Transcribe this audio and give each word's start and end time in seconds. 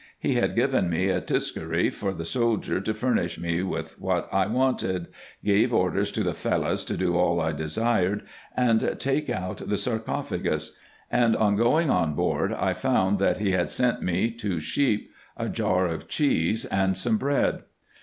He 0.17 0.33
had 0.33 0.55
given 0.55 0.89
me 0.89 1.09
a 1.09 1.21
tiscary 1.21 1.91
for 1.93 2.11
the 2.11 2.25
soldier 2.25 2.81
to 2.81 2.91
furnish 2.91 3.39
me 3.39 3.61
with 3.61 4.01
what 4.01 4.27
I 4.33 4.47
wanted, 4.47 5.09
gave 5.45 5.71
orders 5.71 6.11
to 6.13 6.23
the 6.23 6.33
Fellahs 6.33 6.83
to 6.87 6.97
do 6.97 7.15
all 7.15 7.39
I 7.39 7.51
desired, 7.51 8.23
and 8.57 8.95
take 8.97 9.29
out 9.29 9.57
the 9.69 9.77
sarcophagus; 9.77 10.75
and 11.11 11.35
on 11.35 11.55
going 11.55 11.91
on 11.91 12.15
board, 12.15 12.51
I 12.51 12.73
found 12.73 13.19
that 13.19 13.37
he 13.37 13.51
had 13.51 13.69
sent 13.69 14.01
me 14.01 14.31
two 14.31 14.59
sheep, 14.59 15.11
a 15.37 15.47
jar 15.49 15.85
of 15.85 16.07
cheese, 16.07 16.65
and 16.65 16.97
some 16.97 17.19
bread. 17.19 17.61